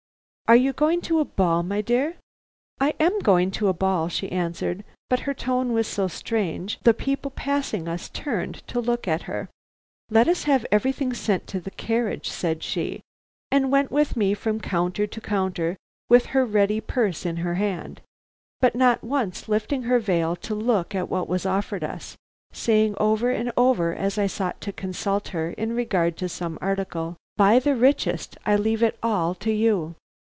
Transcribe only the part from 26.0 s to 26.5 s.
to